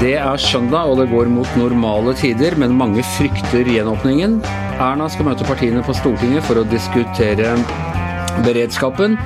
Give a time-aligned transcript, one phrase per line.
[0.00, 4.38] Det er søndag, og det går mot normale tider, men mange frykter gjenåpningen.
[4.80, 7.52] Erna skal møte partiene på Stortinget for å diskutere
[8.46, 9.18] beredskapen.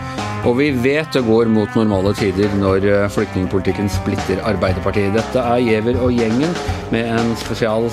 [0.49, 5.15] Og vi vet det går mot normale tider når eh, flyktningpolitikken splitter Arbeiderpartiet.
[5.15, 6.53] Dette er Giæver og gjengen
[6.91, 7.87] med en spesial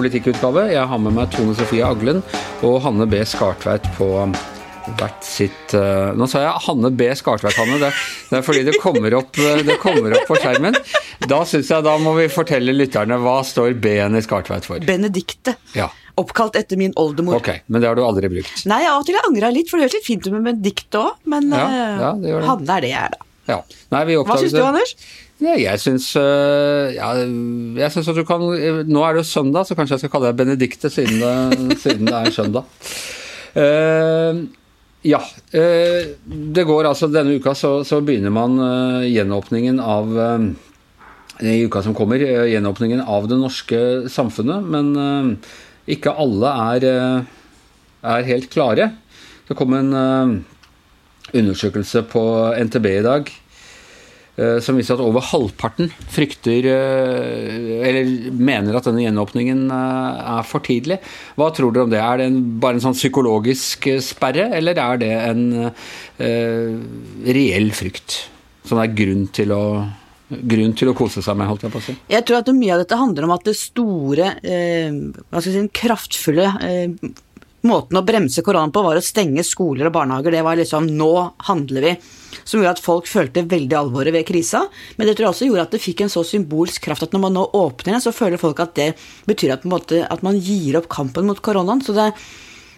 [0.00, 0.70] søndagspolitikkutgave.
[0.72, 2.22] Jeg har med meg Tone Sofie Aglen
[2.64, 3.20] og Hanne B.
[3.26, 4.08] Skartveit på
[4.96, 7.10] hvert sitt uh, Nå sa jeg Hanne B.
[7.14, 7.78] Skartveit, Hanne.
[7.78, 7.92] Det,
[8.30, 10.76] det, er fordi det kommer, opp, eh, det kommer opp på skjermen.
[11.28, 14.82] Da syns jeg da må vi fortelle lytterne hva står B-en i Skartveit for.
[14.88, 15.58] Benedikte.
[15.76, 15.90] Ja.
[16.20, 17.38] Oppkalt etter min oldemor.
[17.38, 18.64] Ok, Men det har du aldri brukt?
[18.68, 21.20] Nei, av og til angra litt, for det høres litt fint ut med Benedikte òg.
[21.30, 22.46] Men ja, ja, det det.
[22.48, 23.26] Hanne er det jeg er, da.
[23.50, 23.60] Ja.
[23.92, 24.96] Nei, Hva syns du, Anders?
[25.40, 28.42] Ja, jeg syns uh, ja, jeg at du kan
[28.88, 32.08] Nå er det jo søndag, så kanskje jeg skal kalle deg Benedikte siden det, siden
[32.08, 32.68] det er søndag.
[33.56, 34.44] Uh,
[35.06, 35.22] ja.
[35.54, 38.60] Uh, det går altså Denne uka så, så begynner man
[39.08, 40.12] gjenåpningen av
[41.40, 43.78] i uka som kommer, gjenåpningen av det norske
[44.12, 44.66] samfunnet.
[44.68, 45.38] Men
[45.88, 46.84] ikke alle er,
[48.04, 48.90] er helt klare.
[49.48, 49.88] Det kom en
[51.32, 52.24] undersøkelse på
[52.68, 53.32] NTB i dag
[54.64, 61.00] som viser at over halvparten frykter eller mener at denne gjenåpningen er for tidlig.
[61.36, 62.00] Hva tror dere om det?
[62.00, 66.76] Er det en, bare en sånn psykologisk sperre, eller er det en uh,
[67.28, 68.22] reell frykt?
[68.64, 69.62] Som er grunn til å
[70.30, 71.96] grunn til å kose seg med, holdt jeg på å si?
[72.10, 75.56] Jeg tror at mye av dette handler om at det store, eh, hva skal jeg
[75.56, 77.10] si, den kraftfulle eh,
[77.66, 80.34] måten å bremse koronaen på var å stenge skoler og barnehager.
[80.34, 81.12] Det var liksom nå
[81.48, 81.94] handler vi.
[82.44, 84.62] Som gjorde at folk følte veldig alvoret ved krisa.
[84.96, 87.24] Men det tror jeg også gjorde at det fikk en så symbolsk kraft at når
[87.26, 88.92] man nå åpner igjen, så føler folk at det
[89.28, 91.82] betyr at, måte, at man gir opp kampen mot koronaen.
[91.84, 92.12] Så det,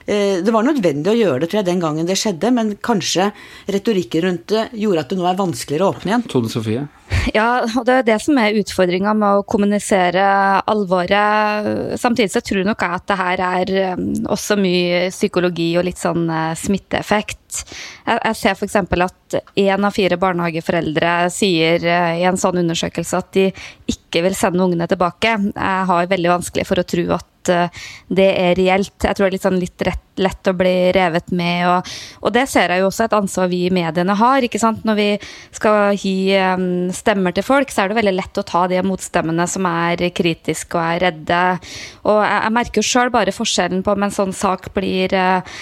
[0.06, 3.30] det var nødvendig å gjøre det tror jeg, den gangen det skjedde, men kanskje
[3.70, 6.26] retorikken rundt det gjorde at det nå er vanskeligere å åpne igjen.
[6.32, 6.88] Tone Sofie?
[7.36, 10.24] Ja, og det er det som er utfordringa med å kommunisere
[10.68, 11.68] alvoret.
[12.00, 13.72] Samtidig så tror nok jeg at det her er
[14.32, 16.26] også mye psykologi og litt sånn
[16.58, 17.62] smitteeffekt.
[18.08, 18.78] Jeg ser f.eks.
[18.80, 23.48] at én av fire barnehageforeldre sier i en sånn undersøkelse at de
[23.92, 25.36] ikke vil sende ungene tilbake.
[25.52, 28.94] Jeg har veldig vanskelig for å tro at det er reelt.
[29.02, 31.64] Jeg tror det er litt, sånn litt rett, lett å bli revet med.
[31.70, 34.44] Og, og, det ser jeg jo også et ansvar vi i mediene har.
[34.44, 34.84] ikke sant?
[34.84, 35.08] Når vi
[35.54, 36.16] skal gi
[36.96, 40.78] stemmer til folk, så er det veldig lett å ta de motstemmene som er kritiske
[40.78, 41.42] og er redde.
[42.04, 45.56] Og jeg, jeg merker jo sjøl bare forskjellen på om en sånn sak blir eh,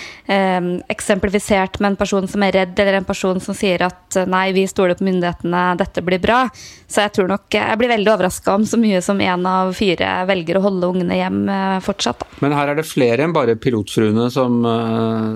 [0.90, 4.66] eksemplifisert med en person som er redd, eller en person som sier at nei, vi
[4.70, 6.42] stoler på myndighetene, dette blir bra.
[6.90, 10.24] Så jeg tror nok jeg blir veldig overraska om så mye som én av fire
[10.30, 11.42] velger å holde ungene hjem
[11.84, 12.20] fortsatt.
[12.20, 12.40] Da.
[12.44, 14.60] Men her er det flere enn bare pilotfruene som,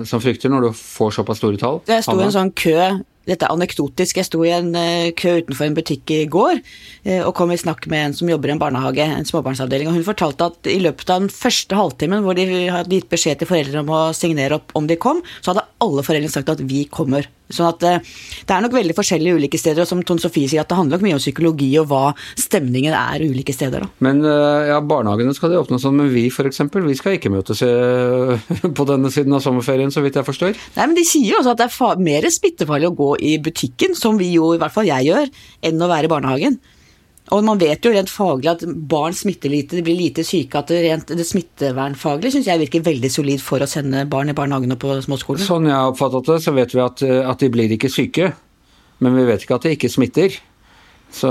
[0.09, 1.83] som frykter, når du får såpass store tall?
[1.87, 2.79] Det sto en sånn kø
[3.25, 4.19] dette er anekdotisk.
[4.19, 4.71] Jeg sto i en
[5.17, 6.61] kø utenfor en butikk i går
[7.25, 10.07] og kom i snakk med en som jobber i en barnehage, en småbarnsavdeling, og hun
[10.07, 13.85] fortalte at i løpet av den første halvtimen hvor de hadde gitt beskjed til foreldrene
[13.85, 17.27] om å signere opp om de kom, så hadde alle foreldrene sagt at vi kommer.
[17.53, 20.71] Sånn at det er nok veldig forskjellig ulike steder, og som Tone Sofie sier, at
[20.71, 22.05] det handler nok mye om psykologi og hva
[22.41, 23.85] stemningen er ulike steder.
[23.85, 23.89] Da.
[24.05, 27.61] Men ja, barnehagene skal de åpne sånn, men vi f.eks., vi skal ikke møtes
[28.79, 30.57] på denne siden av sommerferien, så vidt jeg forstår?
[30.77, 33.95] Nei, men de sier jo også at det er mer smittefarlig å gå i butikken,
[33.97, 35.29] som vi jo, i hvert fall jeg gjør,
[35.65, 36.57] enn å være i barnehagen.
[37.33, 40.59] Og man vet jo rent faglig at barn smitter lite, de blir lite syke.
[40.61, 44.35] At det, rent, det smittevernfaglige syns jeg virker veldig solid for å sende barn i
[44.37, 45.41] barnehagen og på småskolen.
[45.41, 48.29] Sånn jeg har oppfattet det, så vet vi at, at de blir ikke syke.
[49.01, 50.37] Men vi vet ikke at de ikke smitter.
[51.15, 51.29] Så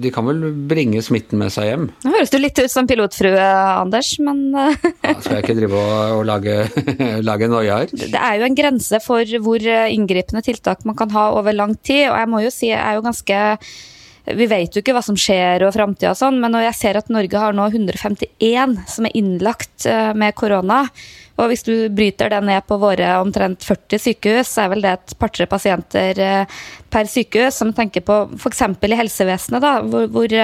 [0.00, 1.86] de kan vel bringe smitten med seg hjem.
[2.06, 3.46] Nå høres du litt ut som pilotfrue,
[3.82, 4.72] Anders, men ja,
[5.20, 6.56] Skal jeg ikke drive og, og lage,
[7.28, 7.92] lage noia her?
[7.92, 12.06] Det er jo en grense for hvor inngripende tiltak man kan ha over lang tid,
[12.08, 13.42] og jeg må jo si jeg er jo ganske
[14.22, 16.98] vi vet jo ikke hva som skjer og framtida og sånn, men når jeg ser
[17.00, 20.84] at Norge har nå 151 som er innlagt med korona,
[21.40, 24.92] og hvis du bryter det ned på våre omtrent 40 sykehus, så er vel det
[24.96, 26.20] et par-tre pasienter
[26.92, 28.62] per sykehus, som tenker på f.eks.
[28.68, 30.34] i helsevesenet, da, hvor, hvor,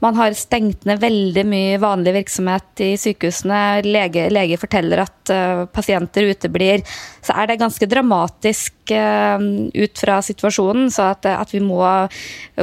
[0.00, 3.60] man har stengt ned veldig mye vanlig virksomhet i sykehusene.
[3.84, 6.84] Leger lege forteller at uh, pasienter uteblir.
[7.24, 10.88] Så er det ganske dramatisk ut fra situasjonen.
[10.90, 11.82] Så at, at, vi må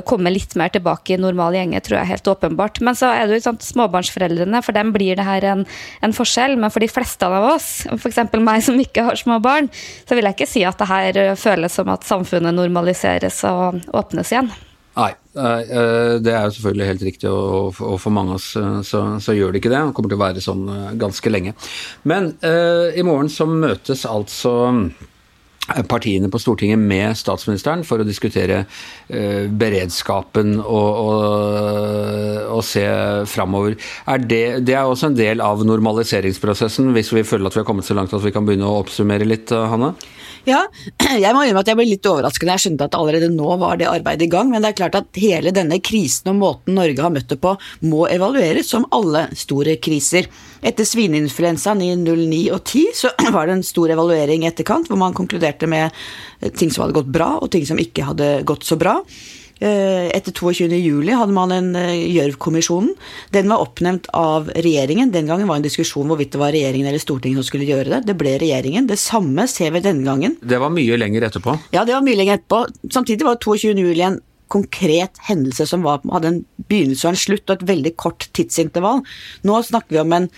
[0.08, 2.82] komme litt mer tilbake i normal gjenge, tror jeg helt åpenbart.
[2.84, 5.66] Men så er det jo sånn, småbarnsforeldrene, for dem blir det her en,
[6.04, 6.58] en forskjell.
[6.60, 8.22] Men for de fleste av oss, f.eks.
[8.44, 9.70] meg som ikke har små barn,
[10.08, 14.34] så vil jeg ikke si at det her føles som at samfunnet normaliseres og åpnes
[14.34, 14.50] igjen.
[14.98, 18.48] Nei, det er jo selvfølgelig helt riktig, og for mange av oss
[18.90, 19.82] så, så, gjør det ikke det.
[19.86, 20.64] Det kommer til å være sånn
[20.98, 21.54] ganske lenge.
[22.10, 24.56] Men i morgen så møtes altså
[25.90, 32.86] partiene på Stortinget med statsministeren for å diskutere uh, beredskapen og, og, og se
[33.30, 33.78] framover.
[34.08, 37.70] Er det, det, er også en del av normaliseringsprosessen, hvis vi føler at vi har
[37.70, 39.94] kommet så langt at vi kan begynne å oppsummere litt, Hanne?
[40.48, 40.62] Ja,
[41.24, 43.80] jeg må innrømme at jeg ble litt overrasket da jeg skjønte at allerede nå var
[43.80, 44.52] det arbeidet i gang.
[44.54, 47.56] Men det er klart at hele denne krisen og måten Norge har møtt det på,
[47.84, 50.30] må evalueres, som alle store kriser.
[50.64, 55.02] Etter svineinfluensaen i 09 og 10 så var det en stor evaluering i etterkant, hvor
[55.02, 55.92] man konkluderte med
[56.56, 59.02] ting som hadde gått bra, og ting som ikke hadde gått så bra.
[59.60, 62.94] Eh, etter 22.07 hadde man en eh, Gjørv-kommisjonen.
[63.34, 65.12] Den var oppnevnt av regjeringen.
[65.16, 67.90] Den gangen var det en diskusjon hvorvidt det var regjeringen eller Stortinget som skulle gjøre
[67.96, 68.04] det.
[68.10, 68.90] Det ble regjeringen.
[68.90, 70.38] Det samme ser vi denne gangen.
[70.42, 71.58] Det var mye lenger etterpå?
[71.74, 72.64] Ja, det var mye lenger etterpå.
[72.94, 76.40] Samtidig var 22.07 en konkret hendelse som var, hadde en
[76.70, 79.04] begynnelse og en slutt og et veldig kort tidsintervall.
[79.48, 80.30] Nå snakker vi om en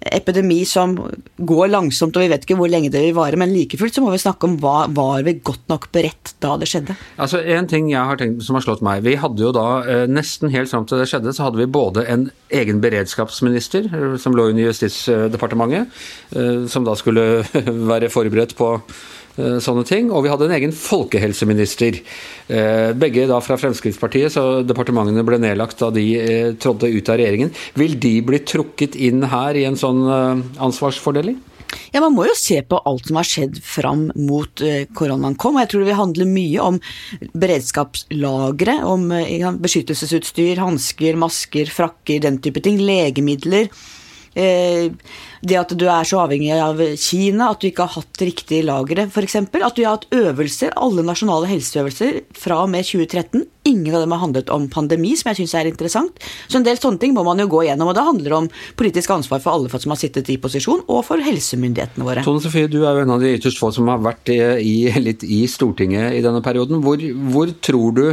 [0.00, 0.94] epidemi som
[1.36, 3.38] går langsomt, og vi vet ikke hvor lenge det vil vare.
[3.40, 6.56] Men like fullt så må vi snakke om hva var vi godt nok beredt da
[6.60, 6.96] det skjedde.
[7.22, 9.04] Altså En ting jeg har tenkt som har slått meg.
[9.06, 12.06] Vi hadde jo da eh, nesten helt fram til det skjedde, så hadde vi både
[12.12, 15.92] en egen beredskapsminister eh, som lå under Justisdepartementet,
[16.36, 17.44] eh, som da skulle
[17.92, 18.76] være forberedt på
[19.36, 20.06] sånne ting.
[20.08, 21.98] Og vi hadde en egen folkehelseminister.
[22.48, 26.06] Eh, begge da fra Fremskrittspartiet, så departementene ble nedlagt da de
[26.62, 27.52] trådte ut av regjeringen.
[27.76, 29.95] Vil de bli trukket inn her i en sånn
[30.62, 31.38] ansvarsfordeling?
[31.92, 34.62] Ja, Man må jo se på alt som har skjedd fram mot
[34.96, 35.56] koronaen kom.
[35.56, 36.78] og Jeg tror det vil handle mye om
[37.34, 39.10] beredskapslagre, om
[39.64, 42.78] beskyttelsesutstyr, hansker, masker, frakker, den type ting.
[42.80, 43.68] Legemidler.
[44.36, 44.92] Eh,
[45.46, 49.06] det at du er så avhengig av Kina, at du ikke har hatt riktige lagre
[49.06, 49.36] f.eks.
[49.38, 53.44] At du har hatt øvelser, alle nasjonale helseøvelser fra og med 2013.
[53.66, 56.22] Ingen av dem har handlet om pandemi, som jeg syns er interessant.
[56.46, 57.90] Så en del sånne ting må man jo gå igjennom.
[57.90, 58.48] Og det handler om
[58.78, 62.24] politisk ansvar for alle som har sittet i posisjon, og for helsemyndighetene våre.
[62.26, 65.26] Tone Sofie, du er jo en av de ytterst få som har vært i, litt
[65.26, 66.82] i Stortinget i denne perioden.
[66.84, 67.02] Hvor,
[67.32, 68.04] hvor tror du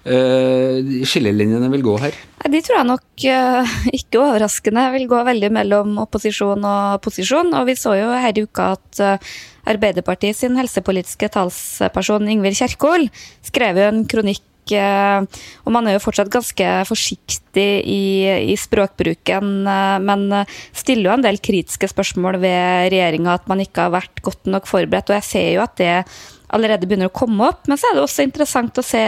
[0.00, 2.16] skillelinjene vil gå her?
[2.48, 7.52] De tror jeg nok uh, ikke overraskende vil gå veldig mellom opposisjon og posisjon.
[7.58, 9.32] Og vi så jo her i uka at uh,
[9.70, 13.10] Arbeiderpartiet sin helsepolitiske talsperson Ingvild Kjerkol
[13.44, 18.02] skrev jo en kronikk og man er jo fortsatt ganske forsiktig i,
[18.52, 19.64] i språkbruken,
[20.04, 20.26] men
[20.76, 24.68] stiller jo en del kritiske spørsmål ved regjeringa, at man ikke har vært godt nok
[24.70, 25.10] forberedt.
[25.10, 25.94] Og jeg ser jo at det
[26.54, 27.66] allerede begynner å komme opp.
[27.70, 29.02] Men så er det også interessant å se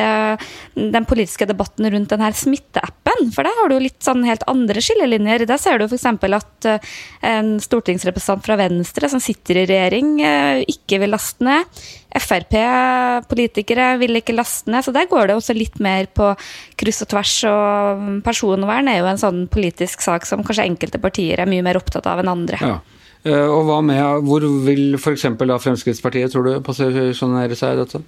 [0.74, 3.32] den politiske debatten rundt denne smitteappen.
[3.34, 5.46] For der har du jo litt sånn helt andre skillelinjer.
[5.50, 6.06] Der ser du f.eks.
[6.06, 6.92] at eh,
[7.32, 11.82] en stortingsrepresentant fra Venstre som sitter i regjering, eh, ikke vil laste ned.
[12.12, 16.32] Frp-politikere vil ikke laste ned, så der går det også litt mer på
[16.80, 17.36] kryss og tvers.
[17.48, 21.80] Og personvern er jo en sånn politisk sak som kanskje enkelte partier er mye mer
[21.80, 22.60] opptatt av enn andre.
[22.60, 22.80] Ja.
[23.22, 25.28] Eh, og hva med, Hvor vil f.eks.
[25.38, 28.02] Fremskrittspartiet tror du posisjonere seg i dette?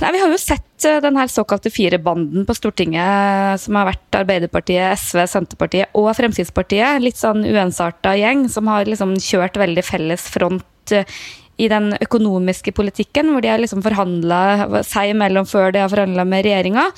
[0.00, 4.20] Nei, Vi har jo sett eh, den her såkalte firebanden på Stortinget, som har vært
[4.22, 7.02] Arbeiderpartiet, SV, Senterpartiet og Fremskrittspartiet.
[7.02, 11.18] Litt sånn uensarta gjeng som har liksom kjørt veldig felles front eh,
[11.56, 16.24] i den økonomiske politikken, hvor de har liksom forhandla seg imellom før de har forhandla
[16.26, 16.88] med regjeringa.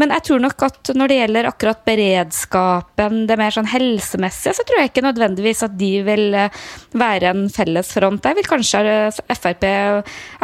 [0.00, 4.64] Men jeg tror nok at når det gjelder akkurat beredskapen, det mer sånn helsemessige, så
[4.64, 6.62] tror jeg ikke nødvendigvis at de vil eh,
[6.96, 8.22] være en felles front.
[8.24, 9.66] Der vil kanskje eh, Frp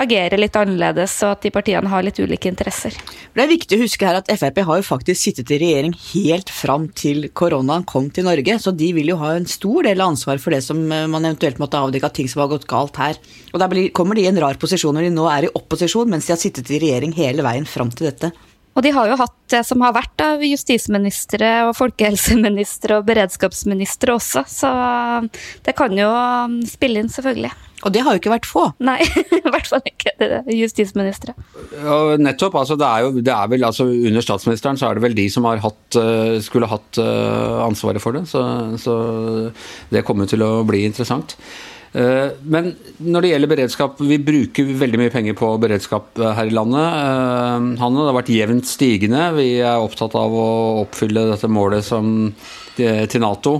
[0.01, 2.97] agere litt annerledes, og at de partiene har litt ulike interesser.
[3.35, 6.53] Det er viktig å huske her at Frp har jo faktisk sittet i regjering helt
[6.53, 10.13] fram til koronaen kom til Norge, så de vil jo ha en stor del av
[10.13, 13.01] ansvaret for det som eh, man eventuelt måtte avdekke av ting som har gått galt
[13.01, 13.19] her.
[13.55, 16.27] Og da kommer de i en rar posisjon når de nå er i opposisjon, mens
[16.27, 18.33] de har sittet i regjering hele veien fram til dette.
[18.75, 24.17] Og de har jo hatt det som har vært av justisministre og folkehelseministre og beredskapsministre
[24.17, 24.73] også, så
[25.63, 26.11] det kan jo
[26.67, 27.53] spille inn, selvfølgelig.
[27.85, 28.65] Og det har jo ikke vært få.
[28.83, 28.97] Nei,
[29.39, 31.35] i hvert fall ikke det justisministre.
[31.77, 32.57] Ja, nettopp.
[32.63, 35.27] altså det er jo, det er vel, altså Under statsministeren så er det vel de
[35.31, 38.25] som har hatt, eh, skulle hatt eh, ansvaret for det.
[38.31, 38.43] Så,
[38.81, 38.97] så
[39.93, 41.37] det kommer til å bli interessant.
[41.95, 46.51] Eh, men når det gjelder beredskap, vi bruker veldig mye penger på beredskap eh, her
[46.51, 46.83] i landet.
[46.83, 49.29] Eh, Hanne, det har vært jevnt stigende.
[49.39, 50.49] Vi er opptatt av å
[50.83, 52.33] oppfylle dette målet som,
[52.77, 53.59] til Nato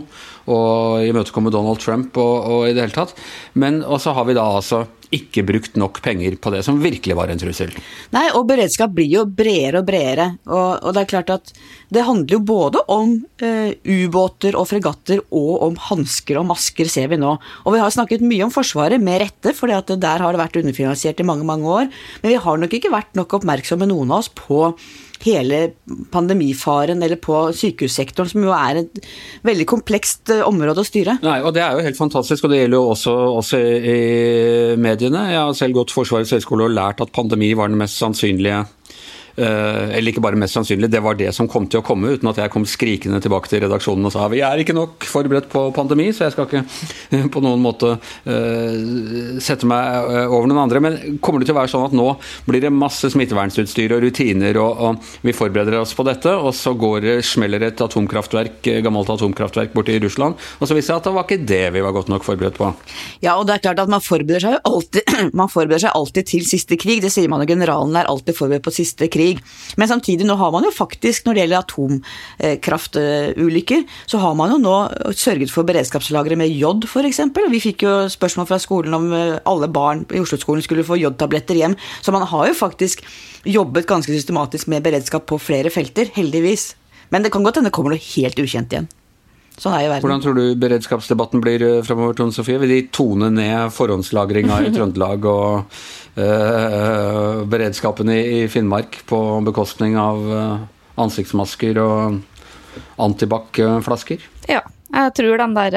[0.51, 3.15] og imøtekomme Donald Trump og, og, i det hele tatt.
[3.61, 7.31] Men også har vi da altså ikke brukt nok penger på det som virkelig var
[7.31, 7.71] en trussel.
[8.15, 10.27] Nei, og beredskap blir jo bredere og bredere.
[10.49, 11.53] Og, og det er klart at
[11.95, 17.13] det handler jo både om eh, ubåter og fregatter og om hansker og masker, ser
[17.13, 17.37] vi nå.
[17.65, 21.21] Og vi har snakket mye om Forsvaret, med rette, for der har det vært underfinansiert
[21.21, 21.89] i mange, mange år.
[22.23, 24.73] Men vi har nok ikke vært nok oppmerksomme, noen av oss, på
[25.25, 25.61] hele
[26.13, 29.01] pandemifaren eller på sykehussektoren, som jo er et
[29.47, 31.19] veldig komplekst eh, område å styre.
[31.25, 33.99] Nei, og Det er jo helt fantastisk, og det gjelder jo også, også i
[34.81, 35.29] mediene.
[35.33, 38.65] Jeg har selv gått Forsvarets høgskole og lært at pandemi var den mest sannsynlige
[39.37, 42.39] eller ikke bare mest sannsynlig, det var det som kom til å komme, uten at
[42.39, 46.11] jeg kom skrikende tilbake til redaksjonen og sa vi er ikke nok forberedt på pandemi,
[46.15, 50.83] så jeg skal ikke på noen måte uh, sette meg eh, over noen andre.
[50.83, 52.07] Men kommer det til å være sånn at nå
[52.49, 56.75] blir det masse smittevernutstyr og rutiner, og, og vi forbereder oss på dette, og så
[56.79, 61.09] går det, smeller et atomkraftverk, gammelt atomkraftverk borte i Russland, og så viser det at
[61.09, 62.71] det var ikke det vi var godt nok forberedt på?
[63.25, 66.47] Ja, og det er klart at man forbereder seg alltid, man forbereder seg alltid til
[66.49, 67.03] siste krig.
[67.05, 69.41] Det sier man jo, generalen er alltid forberedt på siste krig krig.
[69.81, 74.59] Men samtidig, nå har man jo faktisk, når det gjelder atomkraftulykker, så har man jo
[74.63, 74.77] nå
[75.17, 77.21] sørget for beredskapslagre med jod, f.eks.
[77.55, 81.57] Vi fikk jo spørsmål fra skolen om eh, alle barn i Oslo-skolen skulle få jodtabletter
[81.59, 81.75] hjem.
[82.05, 83.05] Så man har jo faktisk
[83.45, 86.73] jobbet ganske systematisk med beredskap på flere felter, heldigvis.
[87.13, 88.89] Men det kan godt hende det kommer noe helt ukjent igjen.
[89.55, 90.03] Sånn er jo verden.
[90.03, 92.59] Hvordan tror du beredskapsdebatten blir eh, framover, Tone Sofie?
[92.63, 95.77] Vil de tone ned forhåndslagringa i Trøndelag og
[96.19, 100.25] øh, beredskapen i, i, Finnmark på bekostning av
[101.01, 102.21] ansiktsmasker og
[103.03, 104.31] antibac-flasker?
[104.51, 104.65] Ja.
[104.95, 105.75] Jeg tror den der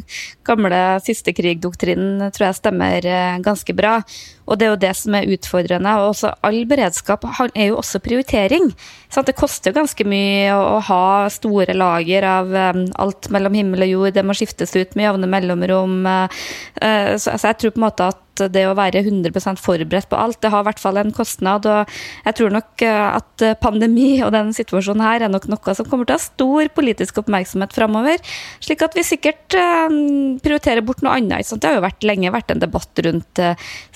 [0.48, 3.04] gamle siste krig-doktrinen tror jeg stemmer
[3.44, 4.00] ganske bra.
[4.46, 5.94] Og det er jo det som er utfordrende.
[5.98, 8.70] og også All beredskap er jo også prioritering.
[9.10, 9.26] Sant?
[9.26, 14.14] Det koster jo ganske mye å, ha store lager av alt mellom himmel og jord.
[14.14, 15.98] Det må skiftes ut med jevne mellomrom.
[16.06, 18.22] Uh, så, så, jeg tror på en måte at
[18.52, 21.64] det å være 100% forberedt på alt, det har i hvert fall en kostnad.
[21.64, 21.94] Og
[22.26, 26.16] jeg tror nok at pandemi og den situasjonen her er nok noe som kommer til
[26.16, 28.20] å ha stor politisk oppmerksomhet framover.
[28.60, 31.48] Slik at vi sikkert prioriterer bort noe annet.
[31.48, 33.42] Det har jo vært, lenge vært en debatt rundt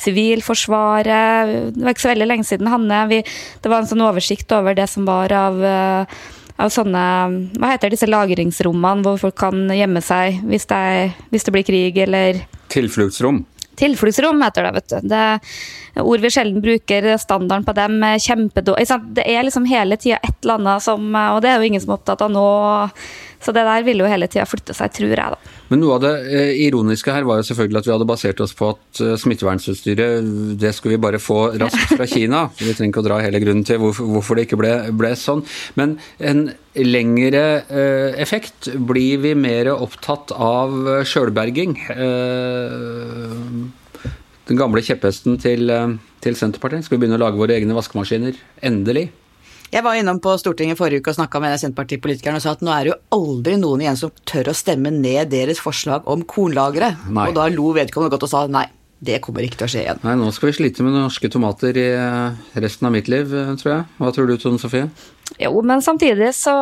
[0.01, 1.75] sivil Sivilforsvaret.
[1.75, 3.07] Det var ikke så veldig lenge siden, Hanne.
[3.09, 3.23] Vi,
[3.63, 6.21] det var en sånn oversikt over det som var av, eh,
[6.61, 7.05] av sånne
[7.59, 11.65] Hva heter disse lagringsrommene hvor folk kan gjemme seg hvis det, er, hvis det blir
[11.65, 13.45] krig, eller Tilfluktsrom.
[13.81, 15.09] Tilfluktsrom heter det, vet du.
[15.09, 17.17] Det er ord vi sjelden bruker.
[17.19, 19.01] Standarden på dem er kjempedårlig.
[19.17, 21.95] Det er liksom hele tida et eller annet som Og det er jo ingen som
[21.95, 22.47] er opptatt av nå.
[23.41, 25.55] Så det der ville jo hele tida flytte seg, tror jeg, da.
[25.71, 28.53] Men noe av det eh, ironiske her var jo selvfølgelig at vi hadde basert oss
[28.57, 32.43] på at eh, smittevernutstyret det skulle vi bare få raskt fra Kina.
[32.59, 35.45] Vi trenger ikke å dra hele grunnen til hvorfor, det ikke ble, ble, sånn.
[35.81, 40.77] Men en lengre eh, effekt blir vi mer opptatt av
[41.09, 41.79] sjølberging.
[44.51, 45.73] Den gamle kjepphesten til,
[46.21, 46.85] til Senterpartiet.
[46.85, 48.37] Skal vi begynne å lage våre egne vaskemaskiner?
[48.67, 49.09] Endelig.
[49.71, 52.73] Jeg var innom på Stortinget forrige uke og snakka med Senterpartipolitikerne og sa at nå
[52.75, 56.89] er det jo aldri noen igjen som tør å stemme ned deres forslag om kornlagre.
[57.07, 58.65] Og da lo vedkommende godt og sa nei,
[59.01, 60.03] det kommer ikke til å skje igjen.
[60.05, 63.55] Nei, nå skal vi slite med norske tomater i eh, resten av mitt liv, eh,
[63.57, 63.87] tror jeg.
[63.97, 64.91] Hva tror du, Tone Sofie?
[65.39, 66.53] Jo, men samtidig så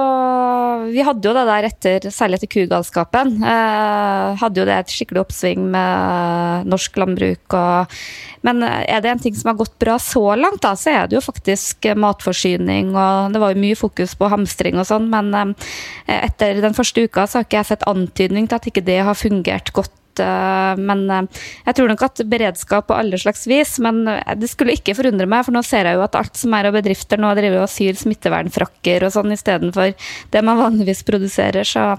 [0.92, 3.33] Vi hadde jo det der etter, særlig etter kugalskapen.
[3.42, 7.99] Eh, hadde jo det et skikkelig oppsving med norsk landbruk og
[8.47, 11.16] Men er det en ting som har gått bra så langt, da, så er det
[11.18, 12.95] jo faktisk matforsyning.
[12.95, 17.02] Og det var jo mye fokus på hamstring og sånn, men eh, etter den første
[17.02, 19.90] uka så har ikke jeg sett antydning til at ikke det har fungert godt
[20.23, 23.77] Eh, men eh, jeg tror nok at beredskap på alle slags vis.
[23.85, 26.57] Men eh, det skulle ikke forundre meg, for nå ser jeg jo at alt som
[26.57, 29.95] er av bedrifter nå driver og syr smittevernfrakker og sånn istedenfor
[30.35, 31.67] det man vanligvis produserer.
[31.69, 31.91] Så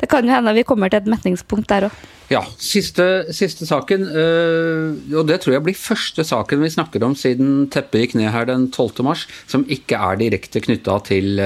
[0.00, 2.04] det kan jo hende vi kommer til et metningspunkt der òg.
[2.30, 3.04] Ja, siste,
[3.36, 8.14] siste, saken, og det tror jeg blir første saken vi snakker om siden teppet gikk
[8.16, 9.04] ned her den 12.
[9.04, 11.36] mars, som ikke er direkte knytta til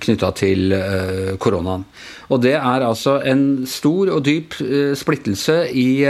[0.00, 1.84] knytta til eh, koronaen.
[2.32, 6.06] Og det er altså en stor og dyp eh, splittelse i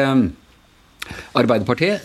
[1.35, 2.05] Arbeiderpartiet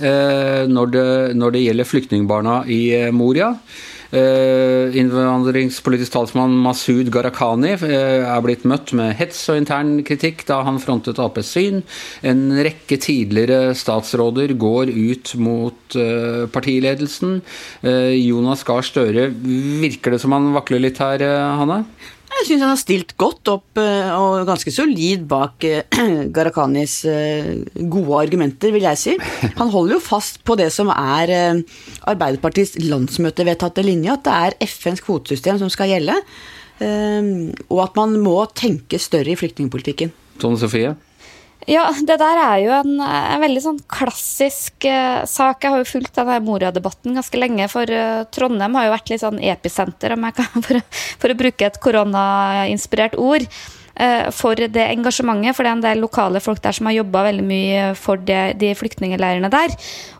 [0.65, 2.79] når det, når det gjelder flyktningbarna i
[3.13, 3.51] Moria.
[4.15, 10.61] Uh, innvandringspolitisk talsmann Masud Gharahkhani uh, er blitt møtt med hets og intern kritikk da
[10.63, 11.81] han frontet Aps syn.
[12.23, 17.41] En rekke tidligere statsråder går ut mot uh, partiledelsen.
[18.15, 21.21] Jonas Gahr Støre, virker det som han vakler litt her,
[21.59, 21.83] Hanne?
[22.35, 26.01] Jeg syns han har stilt godt opp eh, og ganske solid bak eh,
[26.35, 27.47] Gharahkhanis eh,
[27.91, 29.15] gode argumenter, vil jeg si.
[29.59, 31.31] Han holder jo fast på det som er
[32.05, 36.15] Arbeiderpartiets landsmøtevedtatte linje, at det er FNs kvotesystem som skal gjelde,
[37.71, 40.11] og at man må tenke større i flyktningpolitikken.
[40.41, 40.91] Tone Sofie?
[41.65, 45.63] Ja, det der er jo en, en veldig sånn klassisk uh, sak.
[45.63, 49.23] Jeg har jo fulgt denne Moria-debatten ganske lenge, for uh, Trondheim har jo vært litt
[49.23, 50.83] sånn episenter, om jeg kan, for,
[51.23, 53.47] for å bruke et koronainspirert ord.
[53.99, 55.55] Uh, for det engasjementet.
[55.55, 58.57] For det er en del lokale folk der som har jobba veldig mye for det,
[58.61, 59.75] de flyktningleirene der.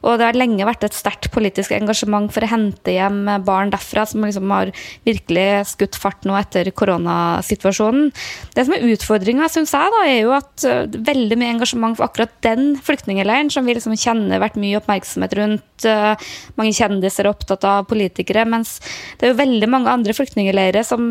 [0.06, 4.06] Og det har lenge vært et sterkt politisk engasjement for å hente hjem barn derfra,
[4.10, 4.72] som liksom har
[5.08, 8.12] virkelig skutt fart nå etter koronasituasjonen.
[8.56, 12.08] Det som er utfordringa, syns jeg, da, er jo at uh, veldig mye engasjement for
[12.10, 15.88] akkurat den flyktningleiren, som vi liksom kjenner vært mye oppmerksomhet rundt.
[15.88, 16.14] Uh,
[16.60, 18.46] mange kjendiser er opptatt av politikere.
[18.50, 18.78] Mens
[19.20, 21.04] det er jo veldig mange andre flyktningleirer som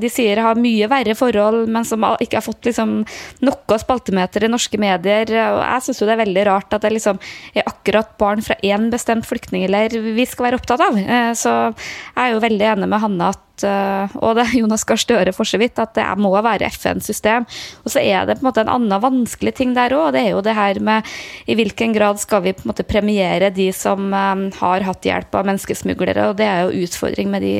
[0.00, 3.00] de sier har mye verre forhold, men som ikke har fått liksom
[3.46, 5.30] noe spaltemeter i norske medier.
[5.30, 7.20] Og jeg syns jo det er veldig rart at det liksom
[7.54, 10.98] er akkurat barn fra én bestemt flyktningleir vi skal være opptatt av.
[11.38, 15.00] Så jeg er jo veldig enig med Hanne at Eh, og det er Jonas Gahr
[15.00, 17.46] Støre for så vidt, at det må være FN-system.
[17.84, 20.12] Og så er det på en måte en annen vanskelig ting der òg.
[20.16, 21.08] Det er jo det her med
[21.50, 25.34] i hvilken grad skal vi på en måte premiere de som um, har hatt hjelp
[25.38, 26.30] av menneskesmuglere.
[26.30, 27.54] Og det er jo utfordring med de,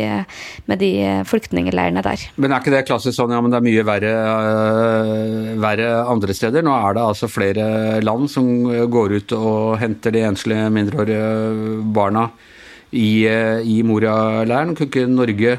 [0.70, 0.92] med de
[1.28, 2.28] flyktningleirene der.
[2.36, 6.36] Men er ikke det klassisk sånn ja, men det er mye verre, uh, verre andre
[6.36, 6.64] steder?
[6.66, 7.66] Nå er det altså flere
[8.04, 8.48] land som
[8.90, 11.20] går ut og henter de enslige mindreårige
[11.94, 12.28] barna
[12.90, 13.26] i,
[13.62, 14.74] i Moria-leiren.
[14.76, 15.58] Kunne ikke Norge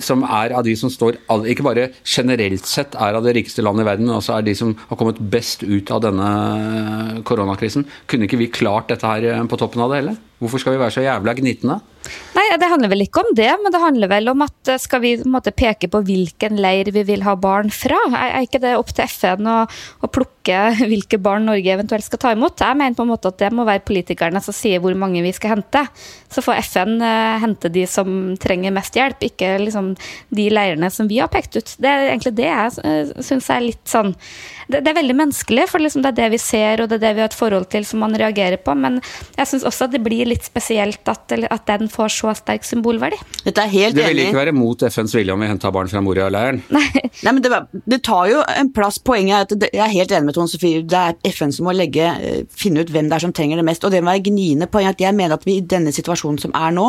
[0.00, 1.18] som er av de som står
[1.50, 4.54] Ikke bare generelt sett er av det rikeste landet i verden, men også er de
[4.56, 7.86] som har kommet best ut av denne koronakrisen.
[8.08, 10.18] Kunne ikke vi klart dette her eh, på toppen av det hele?
[10.42, 11.76] Hvorfor skal vi være så jævla gnitne?
[12.34, 15.02] Nei, Det handler vel ikke om det, men det handler vel om at eh, skal
[15.04, 18.00] vi måte, peke på hvilken leir vi vil ha barn fra?
[18.18, 19.58] Er, ikke det opp til FN å,
[20.02, 20.58] å, plukke
[20.90, 22.64] hvilke barn Norge eventuelt skal ta imot?
[22.64, 25.34] Jeg mener på en måte at det må være politikerne som sier hvor mange vi
[25.36, 25.84] skal hente.
[26.32, 26.96] Så får FN
[27.42, 29.81] hente de som trenger mest hjelp, ikke liksom
[30.34, 31.76] de leirene som vi har pekt ut.
[31.82, 34.14] Det er egentlig det jeg uh, syns er litt sånn
[34.72, 37.04] det, det, er veldig menneskelig, for liksom det er det vi ser og det er
[37.06, 38.74] det vi har et forhold til som man reagerer på.
[38.78, 39.00] Men
[39.36, 43.18] jeg syns også at det blir litt spesielt at, at, den får så sterk symbolverdi.
[43.44, 46.02] Dette er helt det vil ikke være mot FNs vilje om vi henta barn fra
[46.04, 46.62] Moria-leiren?
[46.76, 46.86] Nei.
[47.22, 47.52] Nei, men det,
[47.84, 48.98] det, tar jo en plass.
[49.02, 50.82] Poenget er at jeg er helt enig med Tone Sofie.
[50.88, 53.66] Det er FN som må legge, eh, finne ut hvem det er som trenger det
[53.68, 53.84] mest.
[53.84, 56.54] Og det må være gniende poeng at jeg mener at vi i denne situasjonen som
[56.56, 56.88] er nå,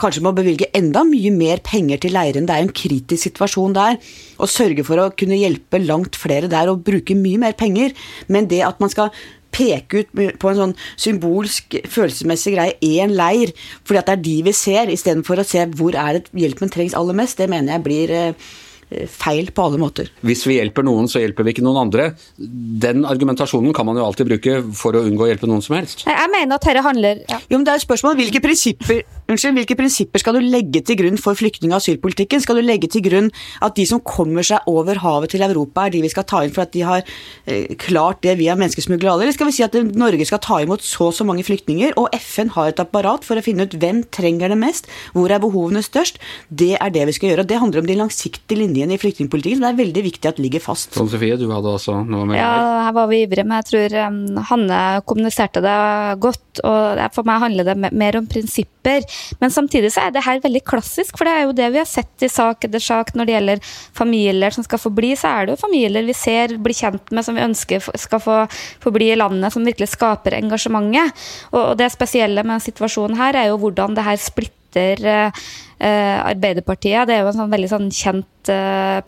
[0.00, 2.46] kanskje må bevilge enda mye mer penger til leiren.
[2.48, 3.98] Det er en kritisk situasjon der.
[4.38, 7.96] Og sørge for å kunne hjelpe langt flere der og bruke mye mer penger.
[8.28, 9.12] Men det at man skal
[9.54, 13.54] peke ut på en sånn symbolsk, følelsesmessig greie én leir,
[13.86, 16.96] fordi at det er de vi ser, istedenfor å se hvor er det hjelpen trengs
[16.98, 18.50] aller mest, det mener jeg blir eh,
[18.88, 20.08] feil på alle måter.
[20.24, 22.10] Hvis vi hjelper noen, så hjelper vi ikke noen andre.
[22.38, 26.06] Den argumentasjonen kan man jo alltid bruke for å unngå å hjelpe noen som helst.
[26.08, 27.40] Jeg mener at dette handler ja.
[27.50, 30.98] Jo, men det er et spørsmål hvilke prinsipper, unnskyld, hvilke prinsipper skal du legge til
[31.00, 32.42] grunn for flyktning- og asylpolitikken?
[32.44, 33.28] Skal du legge til grunn
[33.64, 36.54] at de som kommer seg over havet til Europa, er de vi skal ta inn
[36.54, 39.20] for at de har eh, klart det via menneskesmuglere?
[39.26, 42.08] Eller skal vi si at Norge skal ta imot så og så mange flyktninger, og
[42.16, 45.84] FN har et apparat for å finne ut hvem trenger det mest, hvor er behovene
[45.84, 46.20] størst?
[46.48, 47.46] Det er det vi skal gjøre.
[47.46, 49.62] og Det handler om de langsiktige linjene linjen i flyktningpolitikken.
[49.62, 50.94] Det er veldig viktig at ligger fast.
[50.94, 53.96] Sånn Sofie, du hadde også noe med Ja, her var vi ivrige, men jeg tror
[54.06, 55.76] um, Hanne kommuniserte det
[56.22, 56.62] godt.
[56.66, 59.06] Og for meg handler det mer om prinsipper.
[59.42, 61.88] Men samtidig så er det her veldig klassisk, for det er jo det vi har
[61.88, 63.62] sett i sak etter sak når det gjelder
[63.96, 67.26] familier som skal få bli, så er det jo familier vi ser, blir kjent med,
[67.26, 68.40] som vi ønsker skal få,
[68.82, 71.28] få bli i landet, som virkelig skaper engasjementet.
[71.54, 75.46] Og det spesielle med situasjonen her er jo hvordan det her splitter uh,
[75.78, 77.06] Arbeiderpartiet.
[77.08, 78.26] Det er jo en sånn veldig sånn kjent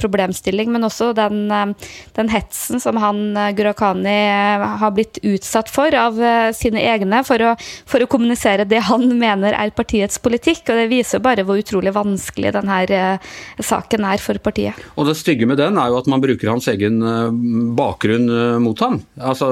[0.00, 4.16] problemstilling, men også den, uh, den, hetsen som han uh, Gurakhani
[4.80, 6.18] har blitt utsatt for av
[6.56, 7.54] sine egne for å,
[7.88, 10.64] for å, kommunisere det han mener er partiets politikk.
[10.68, 12.80] og Det viser bare hvor utrolig vanskelig denne
[13.62, 14.78] saken er for partiet.
[14.96, 17.00] Og Det stygge med den er jo at man bruker hans egen
[17.76, 18.28] bakgrunn
[18.62, 19.00] mot ham.
[19.18, 19.48] Altså,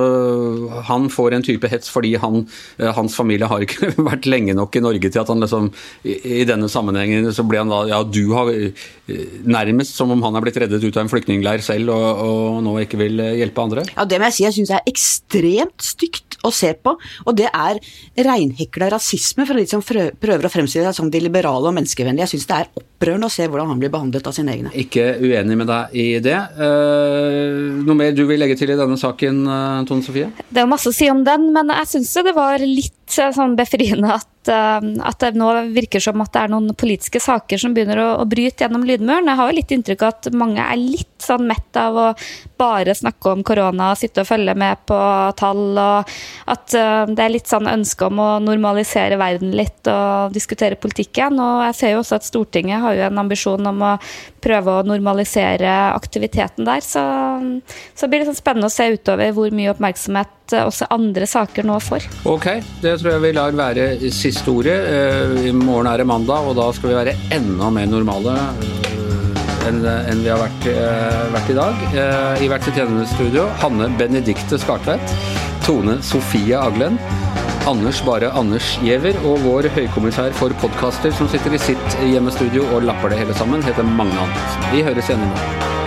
[0.88, 2.44] Han får en type hets fordi han,
[2.78, 5.70] hans familie har ikke vært lenge nok i Norge til at han liksom
[6.04, 8.50] i, i denne sammenhengen så ble han da Ja, du har
[9.48, 12.62] nærmest nærmest som om han er blitt reddet ut av en flyktningleir selv og, og
[12.66, 13.86] nå ikke vil eh, hjelpe andre?
[13.94, 16.94] Ja, Det må jeg si jeg syns er ekstremt stygt å se på.
[17.26, 17.78] Og det er
[18.26, 22.26] reinhekla rasisme fra de som prøver å fremstille seg som de liberale og menneskevennlige.
[22.26, 24.74] Jeg syns det er opprørende å se hvordan han blir behandlet av sine egne.
[24.78, 26.38] Ikke uenig med deg i det.
[26.58, 30.30] Uh, noe mer du vil legge til i denne saken, uh, Tone Sofie?
[30.48, 34.16] Det er masse å si om den, men jeg syns det var litt sånn befriende
[34.18, 38.00] at Eh, at, det nå virker som at det er noen politiske saker som begynner
[38.02, 39.28] å, å bryte gjennom lydmuren.
[39.30, 42.06] Jeg har jo litt inntrykk av at mange er litt sånn mett av å
[42.58, 44.98] bare snakke om korona og sitte og følge med på
[45.38, 46.12] tall, og
[46.50, 51.38] at uh, det er litt sånn ønske om å normalisere verden litt og diskutere politikken.
[51.42, 53.92] Og jeg ser jo også at Stortinget har jo en ambisjon om å
[54.42, 56.82] prøve å normalisere aktiviteten der.
[56.84, 57.04] Så,
[57.98, 61.66] så blir det sånn spennende å se utover hvor mye oppmerksomhet Eh, også andre saker
[61.68, 62.08] nå får.
[62.28, 62.48] Ok,
[62.82, 64.78] det tror jeg vi lar være siste ordet.
[64.88, 68.77] Eh, I morgen er det mandag, og da skal vi være enda mer normale eh,
[69.68, 71.86] enn en vi har vært, eh, vært i dag.
[71.92, 72.80] Eh, I hvert sitt
[73.14, 75.14] studio Hanne Benedikte Skartveit,
[75.64, 76.98] Tone Sofie Aglen,
[77.68, 82.86] Anders Bare Anders Giæver og vår høykommissær for podkaster som sitter i sitt hjemmestudio og
[82.88, 84.70] lapper det hele sammen, heter Magne Antonsen.
[84.72, 85.77] Vi høres igjen i morgen.